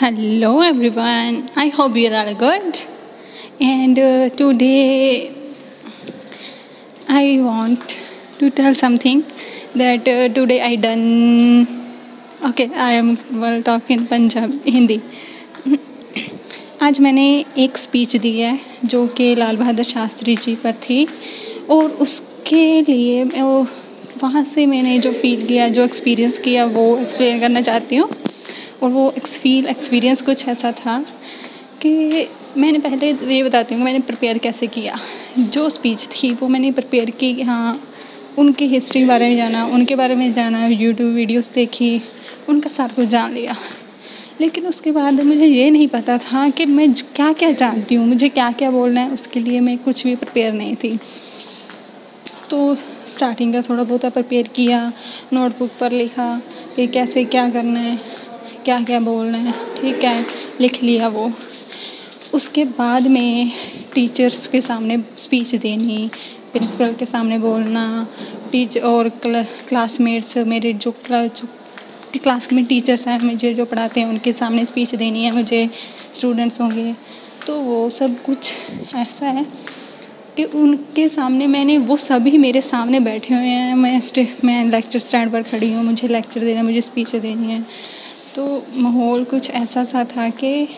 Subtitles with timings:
[0.00, 2.78] Hello everyone, I hope you are all good.
[3.60, 5.30] And uh, today
[7.06, 7.98] I want
[8.38, 9.20] to tell something
[9.74, 11.66] that uh, today I done.
[12.42, 13.10] Okay, I am
[13.42, 14.98] well talking Punjab Hindi.
[16.82, 17.28] आज मैंने
[17.64, 21.06] एक speech दी है जो कि लाल बहादुर शास्त्री जी पर थी
[21.70, 23.62] और उसके लिए मैं वो
[24.22, 28.10] वहाँ से मैंने जो फील किया जो एक्सपीरियंस किया वो एक्सप्लेन करना चाहती हूँ
[28.82, 30.98] और वो फील एक्सपीरियंस कुछ ऐसा था
[31.82, 32.28] कि
[32.58, 34.96] मैंने पहले ये बताती हूँ, मैंने प्रिपेयर कैसे किया।
[35.38, 37.80] जो स्पीच थी, वो मैंने प्रिपेयर की हाँ
[38.38, 42.00] उनकी हिस्ट्री के बारे में जाना, उनके बारे में जाना यूट्यूब वीडियोस देखी,
[42.48, 43.56] उनका सारा कुछ जान लिया।
[44.40, 48.28] लेकिन उसके बाद मुझे ये नहीं पता था कि मैं क्या क्या जानती हूँ, मुझे
[48.28, 50.98] क्या क्या बोलना है, उसके लिए मैं कुछ भी प्रिपेयर नहीं थी।
[52.50, 52.74] तो
[53.14, 54.92] स्टार्टिंग का थोड़ा बहुत प्रिपेयर किया
[55.32, 56.34] नोटबुक पर लिखा
[56.76, 57.98] कि कैसे क्या करना है।
[58.64, 60.24] क्या क्या बोलना है। ठीक है,
[60.60, 61.30] लिख लिया वो।
[62.34, 63.50] उसके बाद में
[63.94, 66.10] टीचर्स के सामने स्पीच देनी
[66.52, 68.06] प्रिंसिपल के सामने बोलना
[68.52, 71.48] टीच और क्ल क्लासमेट्स मेरे जो जो
[72.14, 75.68] क्लास में टीचर्स हैं, मुझे जो पढ़ाते हैं, उनके सामने स्पीच देनी है, मुझे
[76.14, 76.94] स्टूडेंट्स होंगे।
[77.46, 78.52] तो वो सब कुछ
[78.94, 79.44] ऐसा है
[80.36, 84.00] कि उनके सामने मैंने, वो सभी मेरे सामने बैठे हुए हैं। मैं
[84.44, 87.64] मैं लेक्चर स्टैंड पर खड़ी हूँ, मुझे लेक्चर देना मुझे स्पीच देनी है।
[88.34, 90.68] तो माहौल कुछ ऐसा सा था कि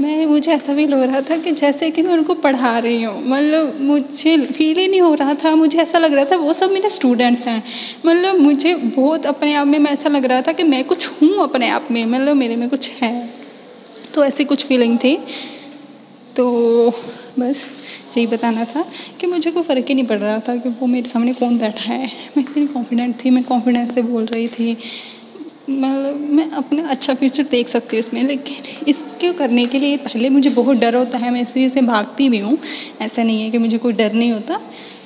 [0.00, 3.26] मैं, मुझे ऐसा फील हो रहा था कि जैसे कि मैं उनको पढ़ा रही हूँ।
[3.26, 6.70] मतलब मुझे फील ही नहीं हो रहा था। मुझे ऐसा लग रहा था वो सब
[6.70, 7.62] मेरे स्टूडेंट्स हैं।
[8.06, 11.42] मतलब मुझे बहुत अपने आप में, मैं ऐसा लग रहा था कि मैं कुछ हूँ
[11.42, 13.30] अपने आप में। मतलब मेरे में कुछ है।
[14.14, 15.16] तो ऐसी कुछ फीलिंग थी।
[16.36, 16.90] तो
[17.38, 17.64] बस
[18.16, 18.84] यही बताना था
[19.20, 21.92] कि मुझे कोई फ़र्क ही नहीं पड़ रहा था कि वो मेरे सामने कौन बैठा
[21.92, 24.76] है। मैं इतनी कॉन्फिडेंट थी, मैं कॉन्फिडेंस से बोल रही थी।
[25.70, 30.28] मतलब मैं अपना अच्छा फ्यूचर देख सकती हूँ इसमें लेकिन इसको करने के लिए पहले
[30.30, 32.56] मुझे बहुत डर होता है। मैं इसलिए से भागती भी हूँ।
[33.00, 34.56] ऐसा नहीं है कि मुझे कोई डर नहीं होता,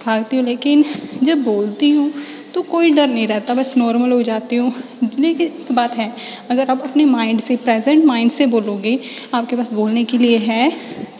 [0.06, 0.84] भागती हूँ, लेकिन
[1.22, 2.12] जब बोलती हूँ
[2.54, 4.72] तो कोई डर नहीं रहता, बस नॉर्मल हो जाती हूँ।
[5.18, 6.12] लेकिन एक बात है,
[6.50, 8.98] अगर आप अपने माइंड से प्रेजेंट माइंड से बोलोगे,
[9.34, 10.70] आपके पास बोलने के लिए है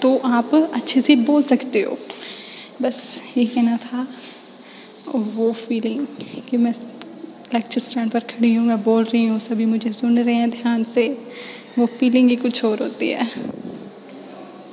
[0.03, 1.99] तो आप अच्छे से बोल सकते हो।
[2.83, 4.07] बस ये कहना था,
[5.15, 6.07] वो फीलिंग
[6.49, 6.73] कि मैं
[7.55, 10.85] लेक्चर स्टैंड पर खड़ी हूँ, मैं बोल रही हूँ, सभी मुझे सुन रहे हैं ध्यान
[10.85, 11.09] से।
[11.79, 13.31] वो फीलिंग ही कुछ और होती है।